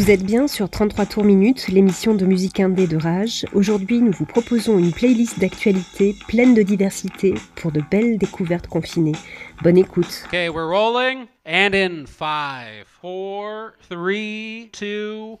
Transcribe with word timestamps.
Vous 0.00 0.10
êtes 0.10 0.24
bien 0.24 0.48
sur 0.48 0.70
33 0.70 1.04
Tours 1.04 1.24
Minutes, 1.24 1.68
l'émission 1.68 2.14
de 2.14 2.24
musique 2.24 2.58
indé 2.58 2.86
de 2.86 2.96
Rage. 2.96 3.44
Aujourd'hui, 3.52 4.00
nous 4.00 4.12
vous 4.12 4.24
proposons 4.24 4.78
une 4.78 4.92
playlist 4.92 5.38
d'actualités 5.38 6.16
pleine 6.26 6.54
de 6.54 6.62
diversité 6.62 7.34
pour 7.54 7.70
de 7.70 7.82
belles 7.90 8.16
découvertes 8.16 8.66
confinées. 8.66 9.12
Bonne 9.62 9.76
écoute. 9.76 10.24
We're 10.32 10.66
rolling. 10.66 11.26
And 11.44 11.74
in 11.74 12.06
5, 12.06 12.86
4, 13.02 13.74
3, 13.90 14.70
2, 14.72 15.36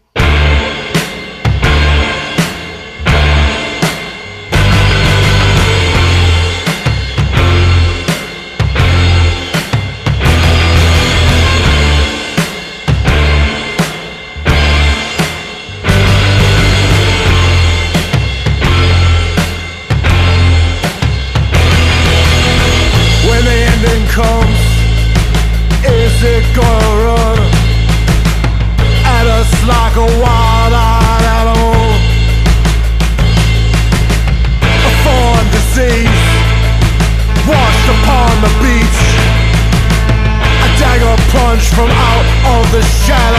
the 42.72 42.82
shadows. 42.82 43.29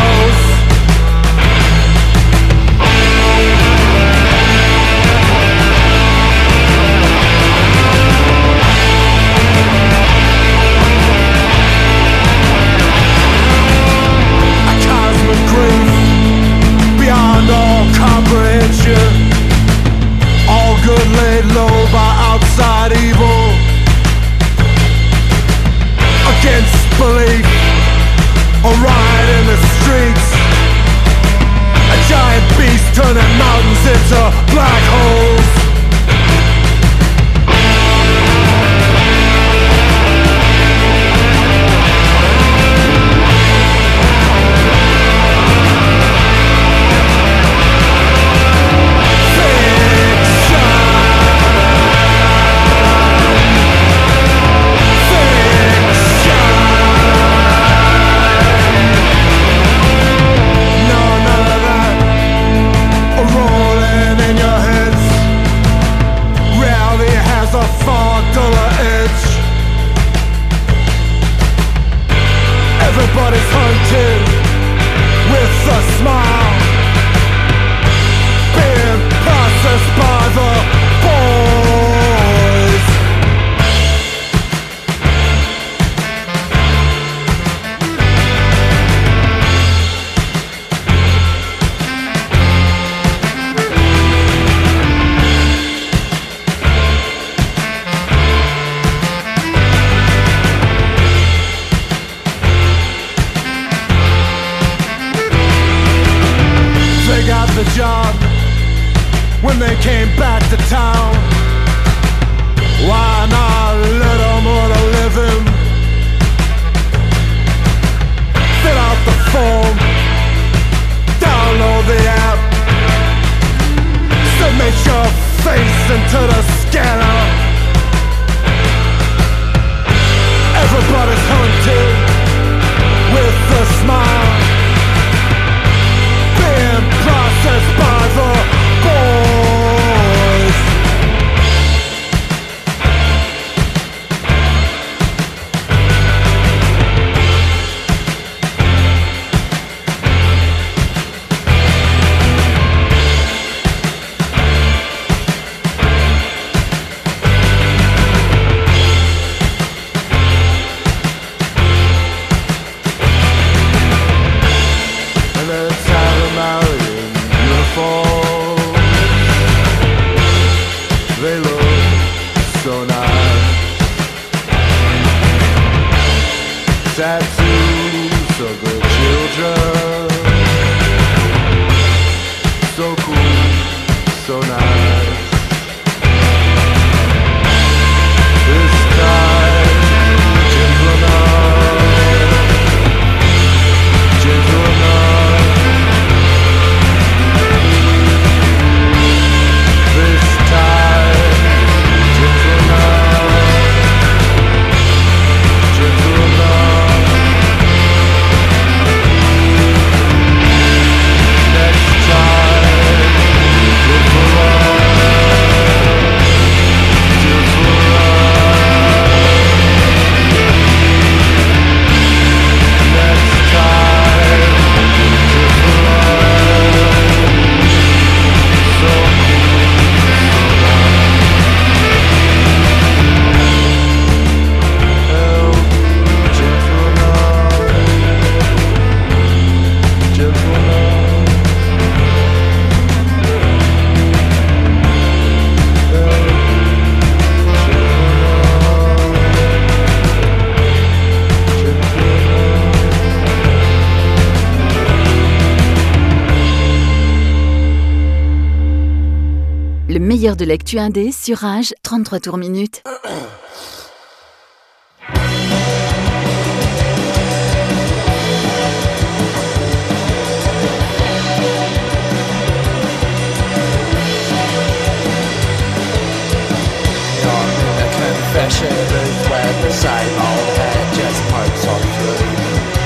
Meilleur 260.00 260.36
de 260.36 260.46
l'actu 260.46 260.80
indé 260.80 261.12
sur 261.12 261.40
Rage, 261.40 261.74
33 261.84 262.20
tours 262.20 262.38
minutes. 262.38 262.84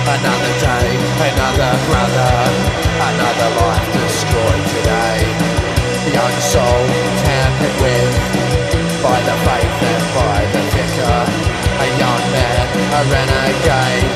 Another 0.07 0.53
day, 0.61 0.87
another 1.19 1.73
brother, 1.87 2.31
another 3.01 3.49
life. 3.55 3.94
Young 6.15 6.39
soul 6.39 6.87
tampered 7.27 7.75
with 7.83 8.15
by 9.03 9.19
the 9.27 9.35
faith 9.43 9.79
and 9.83 10.05
by 10.15 10.39
the 10.55 10.63
vicar. 10.71 11.27
A 11.83 11.87
young 11.99 12.23
man, 12.31 12.65
a 12.71 13.01
renegade. 13.11 14.07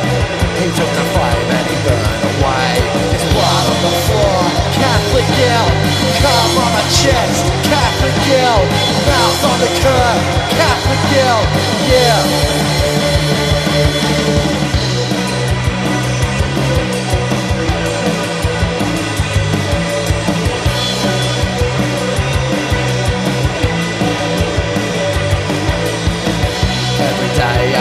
He 0.63 0.71
took 0.79 0.91
the 0.95 1.05
flame 1.11 1.49
and 1.59 1.65
he 1.67 1.75
burned 1.83 2.23
away. 2.39 2.71
His 3.11 3.25
blood 3.35 3.65
on 3.67 3.79
the 3.83 3.91
floor, 4.07 4.39
Catholic 4.79 5.27
guilt. 5.35 5.75
Come 6.23 6.55
on 6.63 6.71
my 6.71 6.87
chest, 7.03 7.43
Catholic 7.67 8.15
guilt. 8.23 8.67
Mouth 9.03 9.43
on 9.51 9.59
the 9.59 9.71
curb, 9.83 10.19
Catholic 10.55 11.01
guilt. 11.11 11.47
Yeah. 11.91 12.79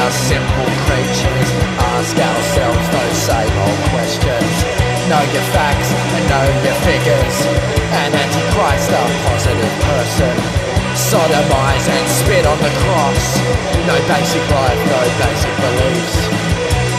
Our 0.09 0.15
simple 0.15 0.73
creatures 0.89 1.51
ask 1.77 2.17
ourselves 2.17 2.89
those 2.97 3.19
same 3.29 3.57
old 3.61 3.81
questions. 3.93 4.55
Know 5.05 5.21
your 5.37 5.45
facts 5.53 5.93
and 5.93 6.25
know 6.33 6.49
your 6.65 6.79
figures. 6.81 7.37
An 7.93 8.17
antichrist, 8.17 8.89
a 8.89 9.05
positive 9.29 9.75
person. 9.85 10.33
Sodomize 10.97 11.87
and 11.93 12.09
spit 12.09 12.47
on 12.47 12.57
the 12.57 12.73
cross. 12.89 13.37
No 13.85 14.01
basic 14.09 14.49
life, 14.49 14.81
no 14.89 15.01
basic 15.21 15.55
beliefs. 15.61 16.48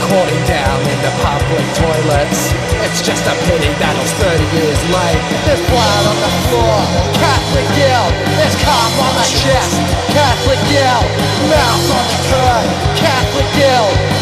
Caught 0.07 0.31
down 0.47 0.79
in 0.87 0.99
the 1.03 1.13
public 1.21 1.65
toilets. 1.75 2.53
It's 2.87 3.01
just 3.01 3.25
a 3.27 3.35
pity 3.45 3.69
battle's 3.77 4.11
30 4.17 4.41
years 4.55 4.79
late. 4.89 5.21
There's 5.45 5.61
blood 5.69 6.03
on 6.07 6.17
the 6.17 6.31
floor, 6.47 6.77
Catholic 7.19 7.67
guilt. 7.75 8.13
There's 8.39 8.57
cum 8.63 8.91
on 9.05 9.13
the 9.19 9.27
chest, 9.27 9.75
Catholic 10.15 10.61
guilt. 10.71 11.07
Mouth 11.51 11.87
on 11.93 12.05
the 12.09 12.19
curb, 12.31 12.67
Catholic 12.97 13.49
guilt. 13.53 14.18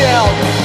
Catholic 0.00 0.59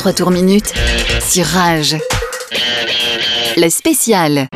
33 0.00 0.12
tours 0.14 0.30
minutes 0.30 0.72
sur 1.20 1.44
Rage. 1.44 1.98
Le 3.58 3.68
spécial. 3.68 4.48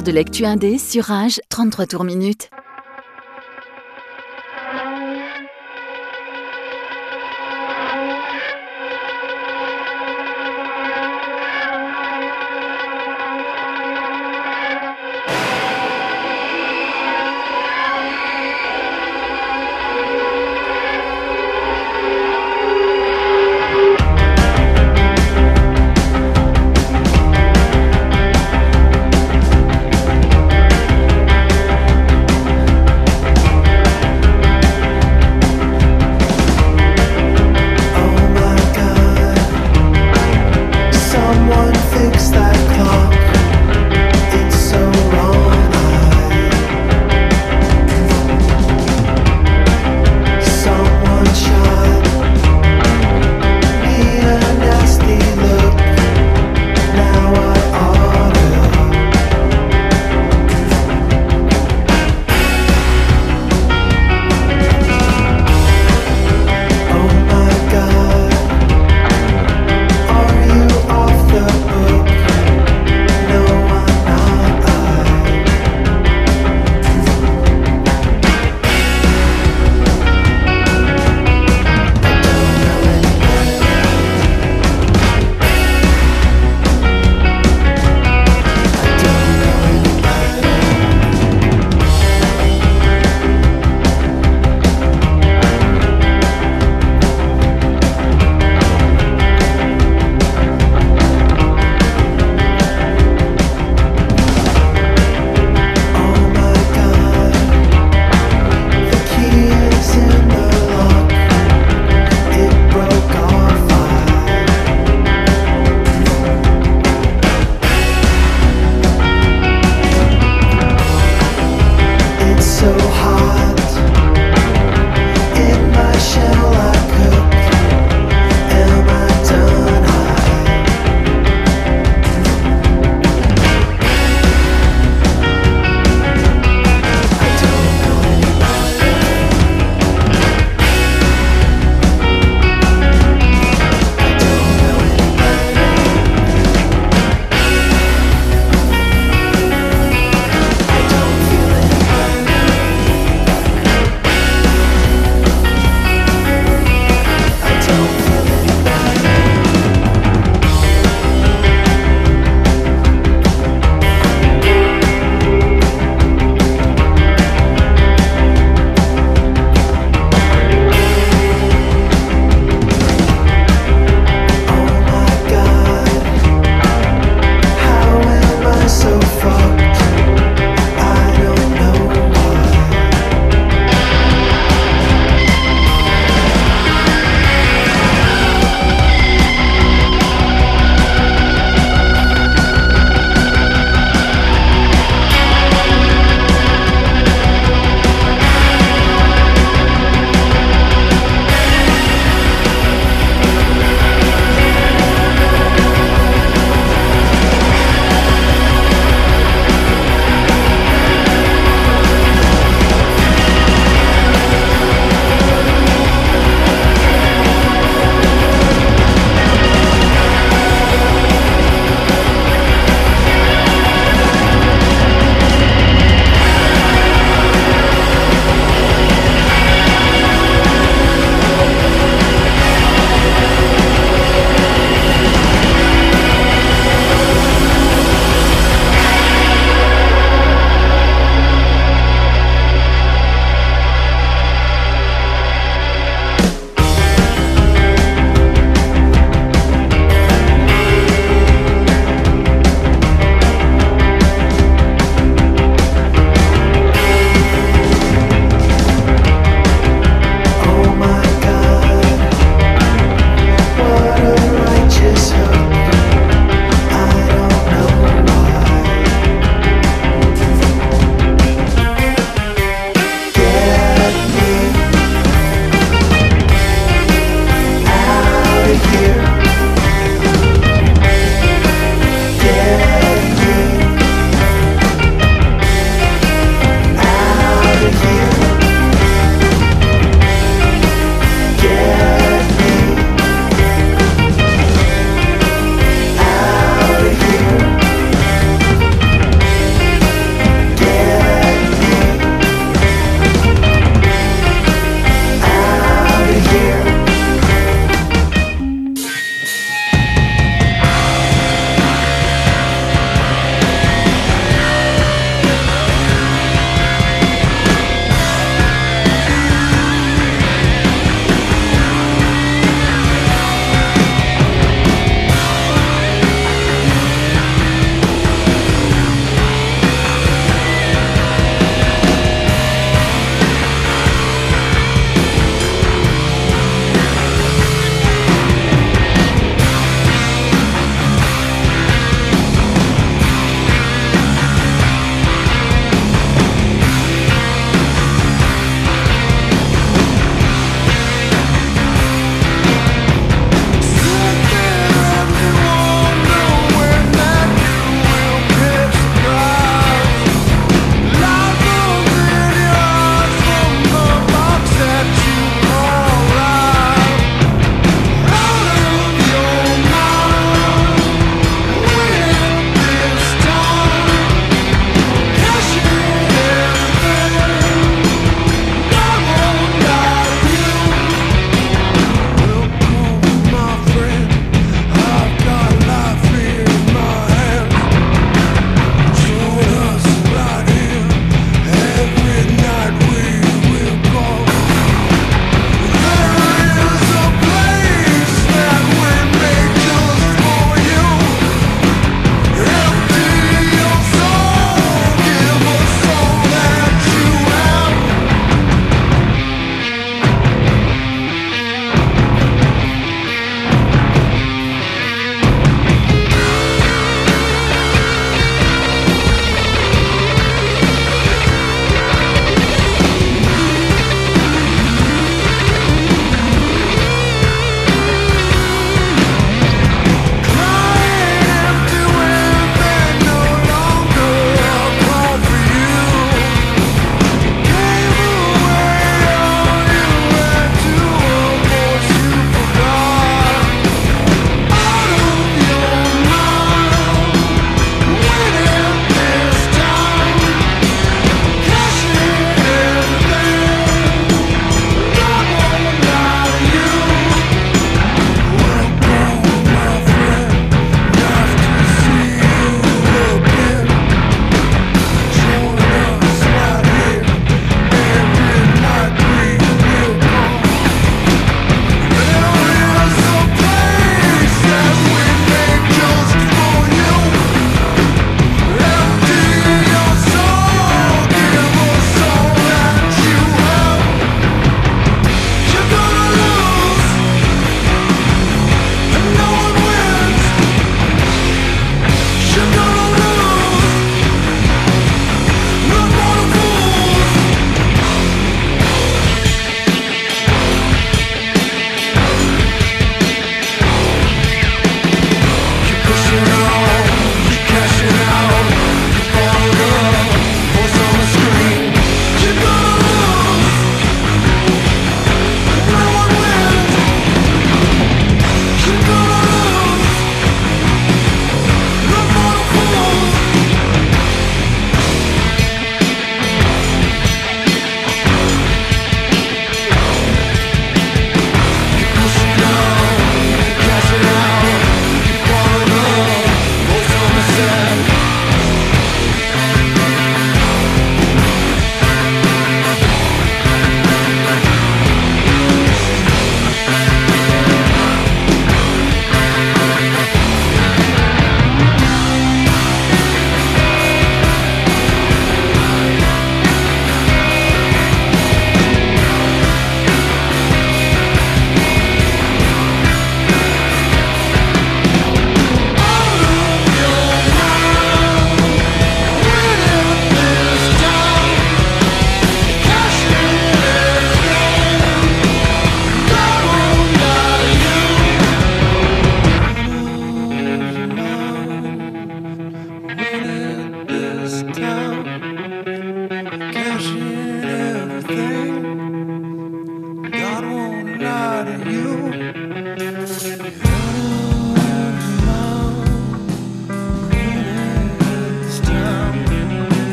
De 0.00 0.10
l'actu 0.10 0.46
indé 0.46 0.78
sur 0.78 1.04
Rage, 1.04 1.38
33 1.50 1.84
tours 1.84 2.04
minutes. 2.04 2.51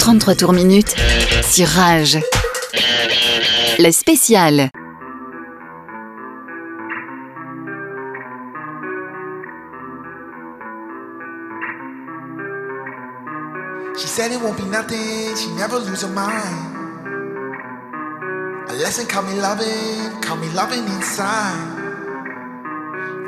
33 0.00 0.34
tours 0.34 0.52
minutes 0.52 0.94
sur 1.42 1.66
Rage. 1.66 2.18
La 3.78 3.92
spéciale. 3.92 4.70
She 13.96 14.06
said 14.06 14.32
it 14.32 14.40
won't 14.40 14.56
be 14.56 14.64
nothing, 14.64 15.36
she 15.36 15.48
never 15.56 15.78
lose 15.78 16.02
her 16.02 16.08
mind. 16.08 16.76
A 18.68 18.72
lesson 18.74 19.06
caught 19.06 19.26
me 19.26 19.40
loving, 19.40 20.20
caught 20.20 20.38
me 20.38 20.48
loving 20.50 20.84
inside. 20.84 21.78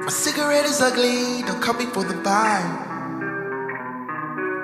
My 0.02 0.10
cigarette 0.10 0.66
is 0.66 0.80
ugly, 0.80 1.42
don't 1.46 1.60
cut 1.60 1.78
me 1.78 1.86
for 1.86 2.04
the 2.04 2.14
vibe. 2.14 2.89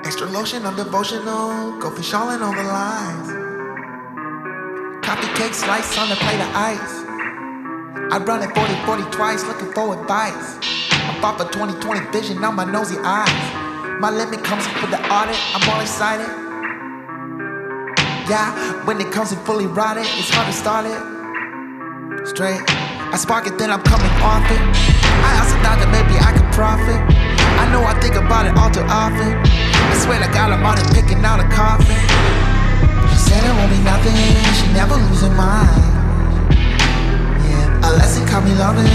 Extra 0.07 0.29
lotion, 0.29 0.65
I'm 0.65 0.77
devotional, 0.77 1.81
go 1.81 1.91
fish 1.91 2.15
all 2.15 2.31
in 2.31 2.41
all 2.41 2.55
the 2.55 2.63
lines. 2.63 3.27
Coffee 5.05 5.27
cake 5.35 5.53
slice 5.53 5.99
on 5.99 6.13
a 6.13 6.15
plate 6.15 6.41
of 6.41 6.55
ice. 6.55 6.95
I 8.15 8.23
run 8.25 8.41
it 8.41 8.55
40 8.55 8.75
40 8.87 9.03
twice, 9.11 9.45
looking 9.47 9.73
for 9.73 10.01
advice. 10.01 10.59
I 10.63 11.19
fought 11.21 11.39
for 11.39 11.53
2020 11.53 12.13
vision 12.13 12.45
on 12.45 12.55
my 12.55 12.65
nosy 12.65 12.97
eyes. 13.03 14.01
My 14.01 14.11
limit 14.11 14.45
comes 14.45 14.65
with 14.81 14.93
the 14.93 15.03
audit, 15.11 15.37
I'm 15.57 15.69
all 15.69 15.81
excited. 15.81 16.31
Yeah, 18.31 18.87
when 18.87 19.01
it 19.01 19.11
comes 19.11 19.31
to 19.31 19.37
fully 19.39 19.67
rotted, 19.67 20.07
it's 20.07 20.31
hard 20.31 20.47
to 20.47 20.53
start 20.53 20.87
it. 20.87 22.29
Straight, 22.29 22.63
I 23.13 23.17
spark 23.17 23.47
it, 23.47 23.57
then 23.57 23.71
I'm 23.71 23.83
coming 23.83 24.11
off 24.19 24.43
it. 24.51 24.59
I 24.59 25.39
also 25.39 25.55
thought 25.63 25.79
that 25.79 25.91
maybe 25.95 26.19
I 26.19 26.35
could 26.35 26.51
profit. 26.51 26.99
I 27.57 27.71
know 27.71 27.87
I 27.87 27.95
think 28.03 28.19
about 28.19 28.51
it 28.51 28.55
all 28.59 28.71
too 28.71 28.83
often. 28.83 29.31
I 29.47 29.95
swear 30.03 30.19
to 30.19 30.29
God, 30.35 30.51
I'm 30.51 30.67
on 30.67 30.75
it 30.75 30.87
picking 30.91 31.23
out 31.23 31.39
a 31.39 31.47
coffin. 31.47 31.95
She 33.15 33.19
said 33.31 33.47
it 33.47 33.55
won't 33.55 33.71
be 33.71 33.79
nothing, 33.87 34.17
she 34.59 34.67
never 34.75 34.99
her 34.99 35.33
mind. 35.39 35.71
Yeah, 37.47 37.87
a 37.87 37.91
lesson 37.95 38.27
caught 38.27 38.43
me 38.43 38.53
loving, 38.59 38.91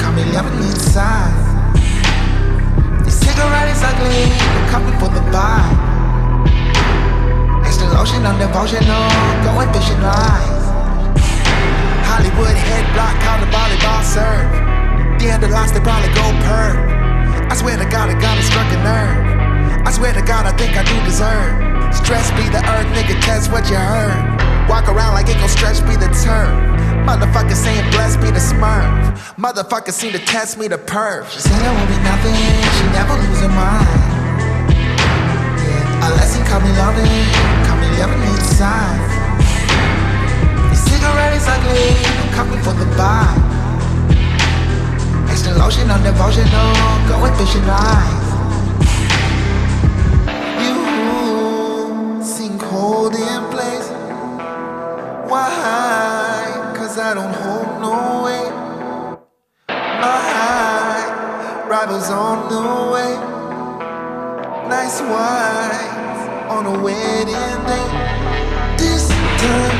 caught 0.00 0.16
me 0.16 0.24
loving 0.32 0.56
inside. 0.64 1.36
The 3.04 3.12
cigarette 3.12 3.68
is 3.68 3.84
ugly, 3.84 4.24
the 4.24 4.62
copy 4.72 4.92
for 4.96 5.12
the 5.12 5.22
buy. 5.28 5.60
Extra 7.68 7.92
lotion, 7.92 8.24
I'm 8.24 8.40
devotional, 8.40 9.04
going 9.44 9.68
fishing 9.70 10.00
lines. 10.00 10.59
Hollywood 12.10 12.58
head 12.58 12.82
block, 12.90 13.14
call 13.22 13.38
the 13.38 13.46
volleyball 13.54 14.02
serve. 14.02 14.50
The 15.20 15.48
lost, 15.48 15.72
they 15.72 15.80
probably 15.80 16.12
go 16.12 16.26
per. 16.42 16.74
I 17.48 17.54
swear 17.54 17.78
to 17.78 17.88
God, 17.88 18.10
I 18.10 18.18
got 18.20 18.36
a 18.36 18.42
struck 18.42 18.66
a 18.74 18.78
nerve. 18.82 19.86
I 19.86 19.90
swear 19.92 20.12
to 20.12 20.20
God, 20.20 20.44
I 20.44 20.52
think 20.58 20.76
I 20.76 20.82
do 20.82 20.92
deserve. 21.06 21.54
Stress 21.94 22.28
be 22.36 22.44
the 22.50 22.58
earth, 22.74 22.90
nigga, 22.92 23.14
test 23.22 23.50
what 23.52 23.70
you 23.70 23.76
heard. 23.76 24.68
Walk 24.68 24.88
around 24.88 25.14
like 25.14 25.28
it 25.30 25.38
gon' 25.38 25.48
stretch 25.48 25.80
be 25.86 25.94
the 25.94 26.10
term. 26.20 26.50
Motherfucker 27.06 27.54
saying 27.54 27.88
bless 27.94 28.16
be 28.16 28.28
the 28.34 28.42
smurf. 28.42 29.16
Motherfucker 29.38 29.92
seem 29.92 30.12
to 30.12 30.18
test 30.18 30.58
me 30.58 30.68
the 30.68 30.78
perf. 30.78 31.30
She 31.30 31.40
said 31.40 31.62
it 31.62 31.72
won't 31.72 31.88
be 31.88 31.96
nothing, 32.04 32.34
she 32.76 32.84
never 32.92 33.14
lose 33.14 33.40
her 33.40 33.54
mind. 33.54 34.02
Yeah, 35.62 36.04
a 36.04 36.08
lesson 36.18 36.44
caught 36.44 36.60
me 36.60 36.72
loving, 36.76 37.08
caught 37.64 37.80
me 37.80 37.88
loving 37.96 38.20
inside. 38.34 39.19
Is 41.34 41.46
ugly, 41.48 41.94
cut 42.34 42.48
for 42.64 42.74
the 42.74 42.86
buy. 42.96 43.32
Extra 45.30 45.52
lotion, 45.54 45.90
I'm 45.90 46.02
devotional, 46.02 46.48
oh, 46.52 47.06
going 47.08 47.34
fishing 47.38 47.66
lines. 47.66 48.28
You 50.64 52.22
seem 52.22 52.58
cold 52.58 53.14
in 53.14 53.42
place. 53.50 53.88
Why? 55.30 56.72
Cause 56.76 56.98
I 56.98 57.14
don't 57.14 57.32
hold 57.32 57.80
no 57.80 58.24
weight. 58.24 58.52
My 60.00 61.64
rivals 61.68 62.10
on 62.10 62.48
the 62.50 62.62
way. 62.92 63.12
Nice 64.68 65.00
wife 65.00 66.50
on 66.50 66.66
a 66.66 66.82
wedding 66.82 67.58
day. 67.70 67.88
This 68.76 69.08
time 69.08 69.79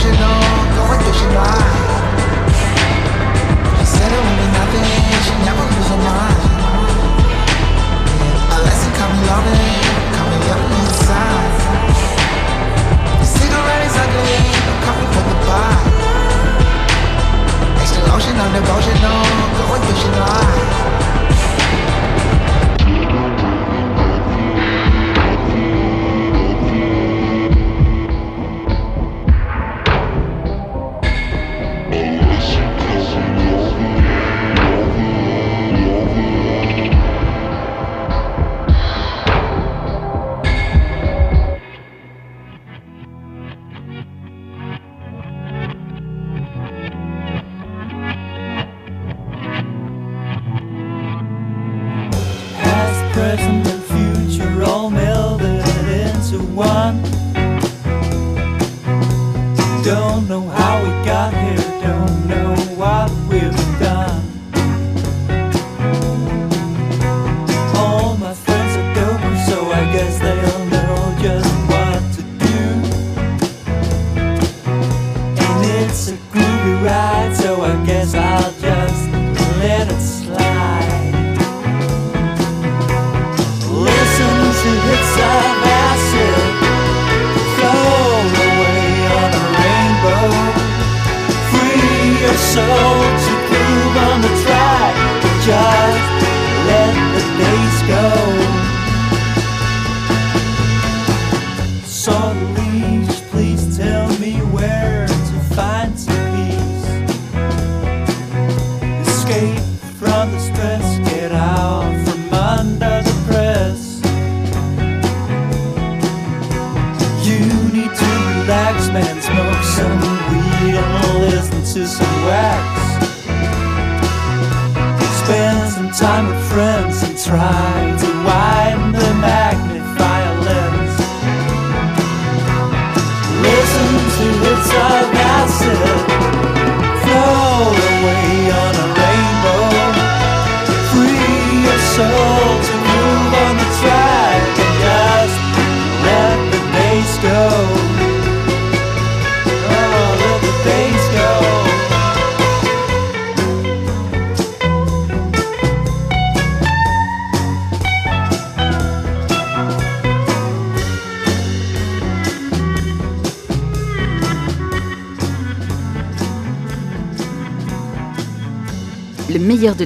going. 0.00 1.76
She 3.78 3.84
said 3.84 4.12
nothing, 4.56 4.88
she 5.26 5.34
never 5.44 5.64
lose 5.72 5.88
her 5.92 6.00
mind. 6.00 6.40
Lesson 8.64 8.92
inside. 10.80 11.52
The 13.20 13.26
cigarette 13.26 13.84
is 13.88 13.96
ugly, 14.04 14.40
coming 14.86 15.10
for 15.12 15.22
the 15.28 15.36
devotional, 18.56 19.20
going 19.60 19.82
fishing 19.84 20.16
line. 20.16 20.89
Don't 59.82 60.28
know 60.28 60.39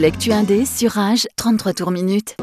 l'actu 0.05 0.33
indé 0.33 0.67
sur 0.67 0.91
Rage, 0.91 1.27
33 1.37 1.73
tours 1.73 1.91
minutes. 1.91 2.37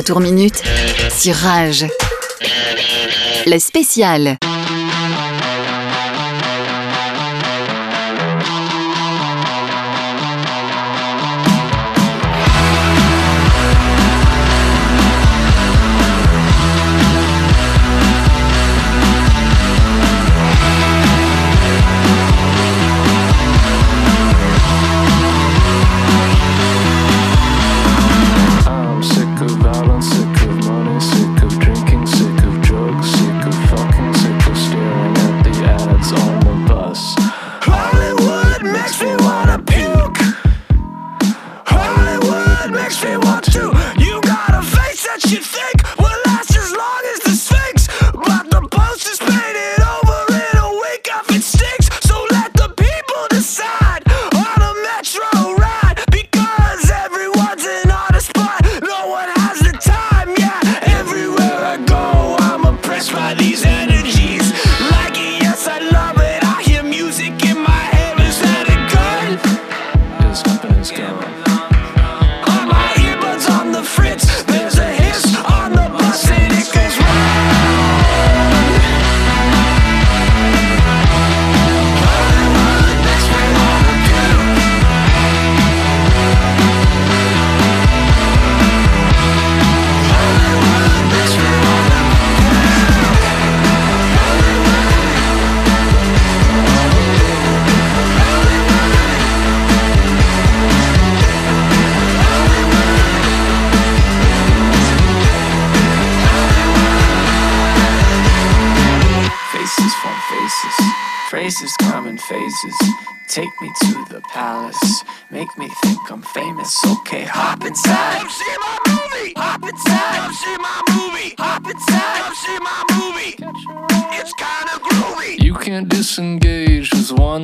retour 0.00 0.20
minute 0.20 0.62
sur 1.10 1.34
Rage. 1.34 1.84
Le 3.44 3.58
spécial. 3.58 4.38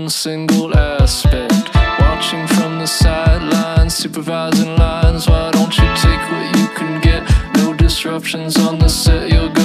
one 0.03 0.09
single 0.11 0.76
aspect. 0.76 1.74
Watching 2.01 2.47
from 2.49 2.78
the 2.78 2.86
sidelines, 2.86 3.94
supervising 3.94 4.76
lines. 4.76 5.28
Why 5.28 5.51
don't 5.53 5.74
you 5.78 5.88
take 6.05 6.22
what 6.30 6.47
you 6.59 6.66
can 6.78 7.01
get? 7.01 7.22
No 7.57 7.72
disruptions 7.72 8.57
on 8.59 8.78
the 8.78 8.88
set. 8.88 9.32
You're 9.32 9.55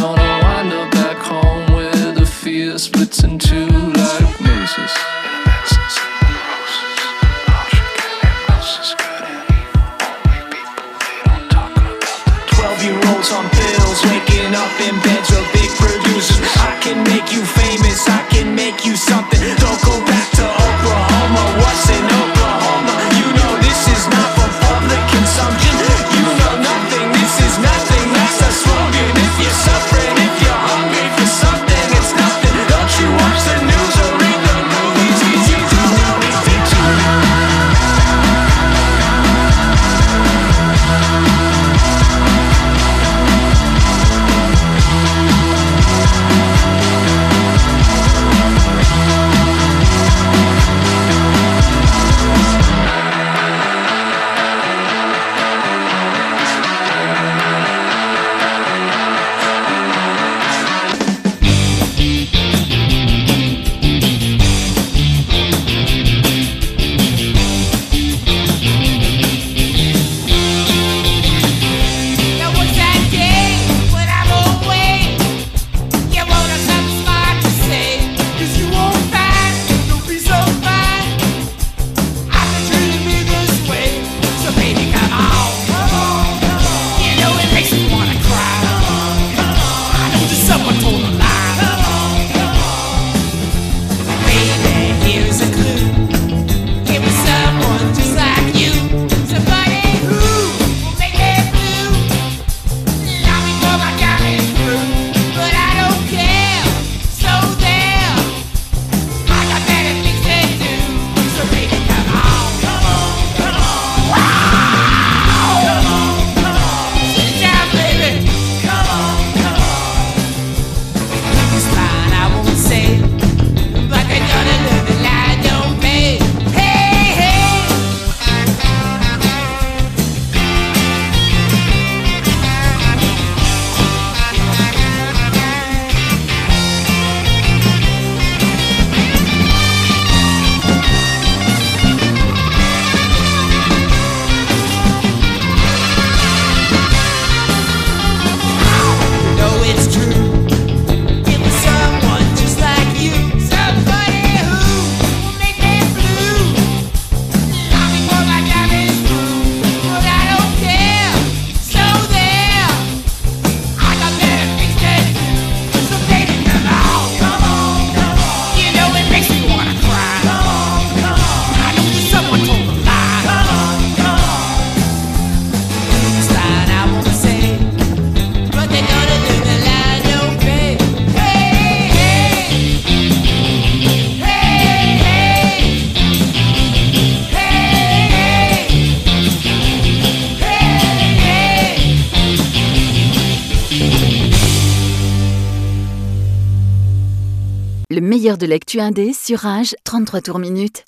de 198.41 198.47
l'actu 198.47 198.79
indé 198.79 199.13
sur 199.13 199.39
Rage, 199.39 199.75
33 199.83 200.21
tours 200.21 200.39
minutes. 200.39 200.83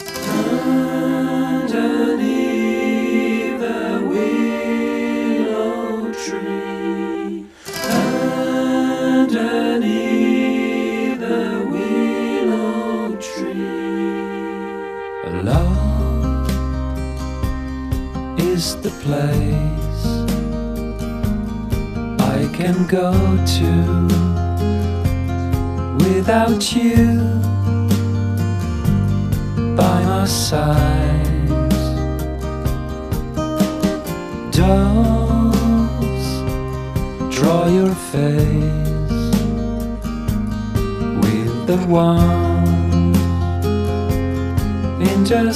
is 18.37 18.75
the 18.81 18.91
place 19.01 20.05
I 22.19 22.47
can 22.53 22.87
go 22.87 23.11
to 23.57 24.33
without 26.03 26.73
you. 26.73 27.42
your. 30.25 31.23
Dolls, 34.51 36.27
draw 37.35 37.67
your 37.67 37.93
face 37.93 39.31
with 41.23 41.67
the 41.67 41.85
wand. 41.89 43.15
In 45.01 45.25
the 45.25 45.51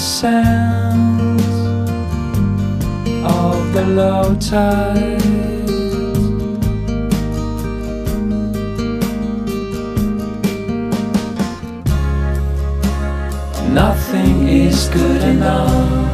of 3.24 3.74
the 3.74 3.86
low 3.88 4.36
tide. 4.36 5.57
nothing 13.78 14.48
is 14.48 14.90
good 14.90 15.22
enough 15.22 16.12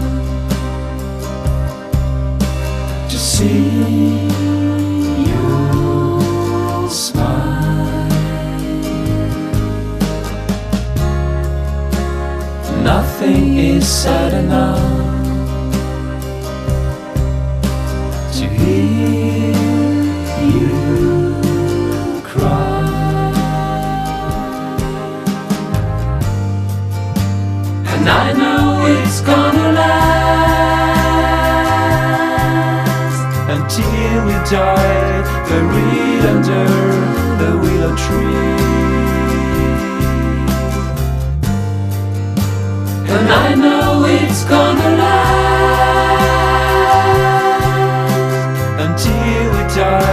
to 3.10 3.18
see 3.18 4.28
you 5.28 5.48
smile. 6.90 8.10
Nothing 12.84 13.58
is 13.58 13.88
sad 13.88 14.34
enough 14.44 14.84
to 18.38 18.46
hear. 18.60 19.23
die, 34.50 35.24
buried 35.48 36.26
under 36.26 36.68
the 37.42 37.52
willow 37.62 37.96
tree. 37.96 38.44
And 43.10 43.30
I 43.30 43.56
know 43.56 44.06
it's 44.06 44.44
gonna 44.44 44.98
last 44.98 45.54
until 48.80 49.52
we 49.52 49.62
die. 49.76 50.13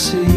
nasci. 0.00 0.29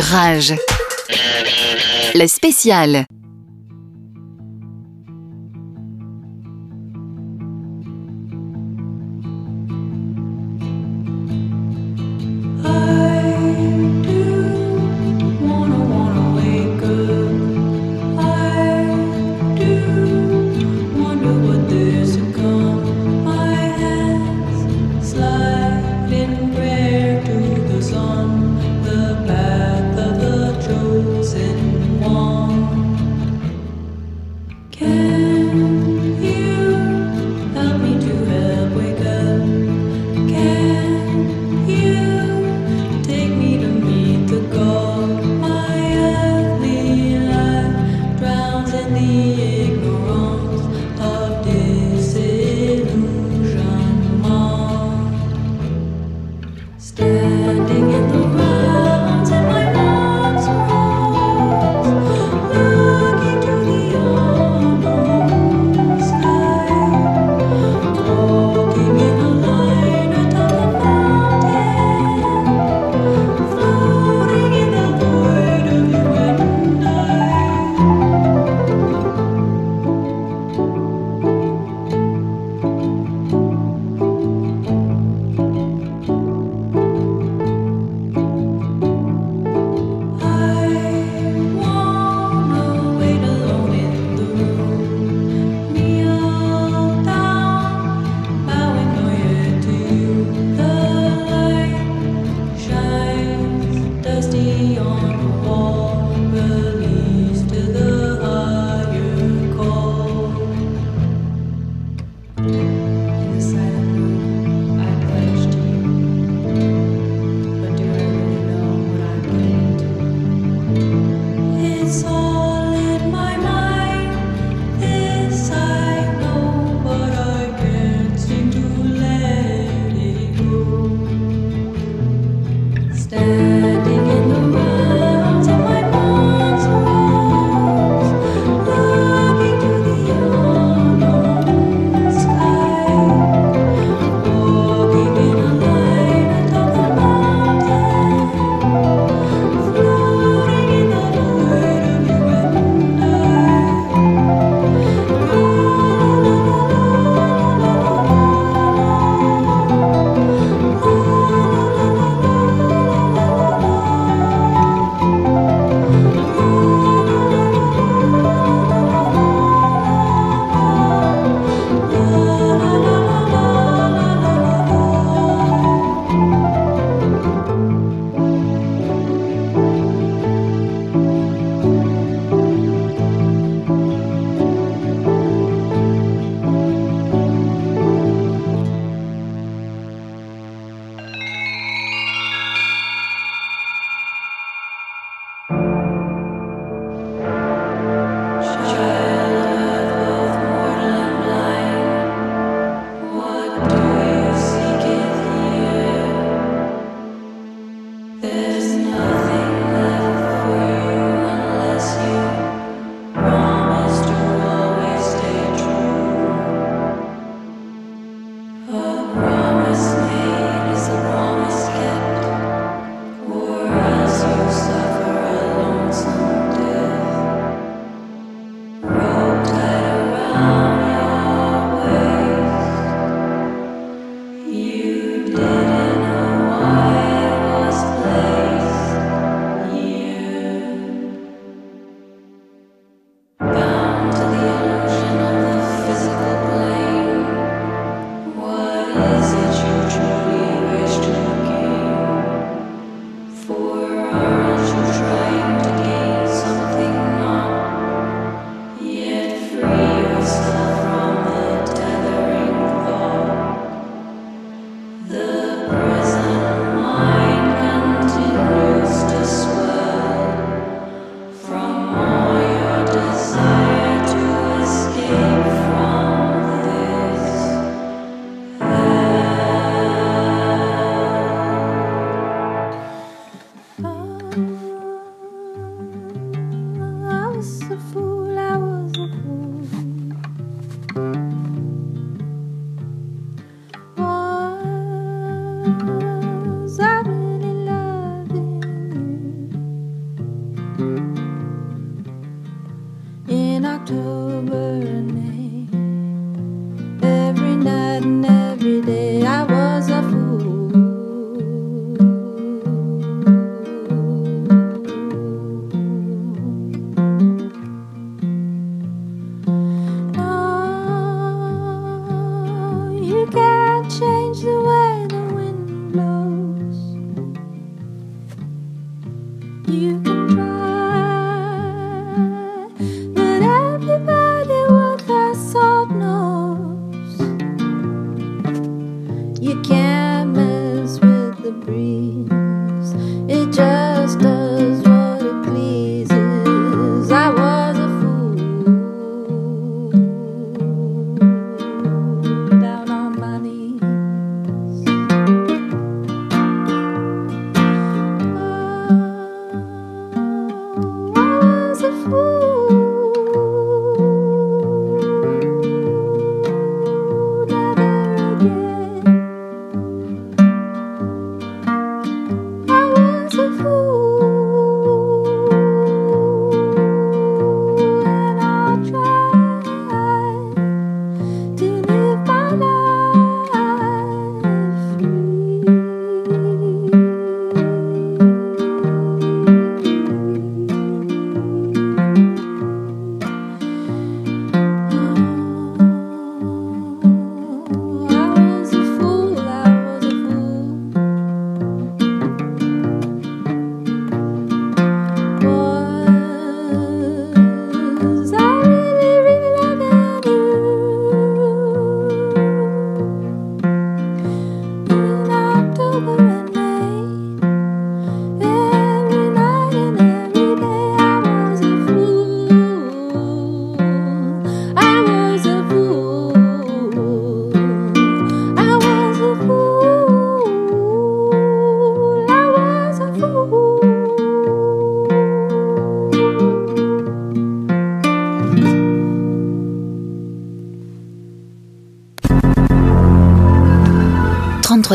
Rage. 0.00 0.54
Le 2.14 2.26
spécial. 2.26 3.06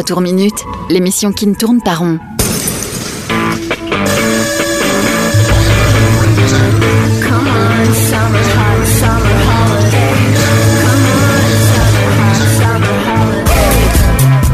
Tour 0.03 0.21
Minute, 0.21 0.65
l'émission 0.89 1.31
qui 1.31 1.45
ne 1.47 1.53
tourne 1.53 1.81
pas 1.81 1.95
rond. 1.95 2.17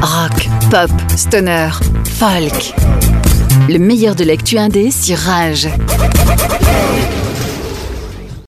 Rock, 0.01 0.49
pop, 0.69 0.91
stoner, 1.15 1.69
folk. 2.05 2.73
Le 3.69 3.77
meilleur 3.77 4.15
de 4.15 4.23
l'actu 4.23 4.57
indé 4.57 4.91
sur 4.91 5.17
Rage. 5.17 5.69